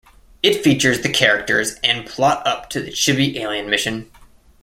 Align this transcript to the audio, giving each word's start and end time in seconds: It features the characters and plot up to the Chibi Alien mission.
It 0.41 0.63
features 0.63 1.01
the 1.01 1.11
characters 1.13 1.75
and 1.83 2.07
plot 2.07 2.41
up 2.47 2.71
to 2.71 2.81
the 2.81 2.89
Chibi 2.89 3.35
Alien 3.35 3.69
mission. 3.69 4.09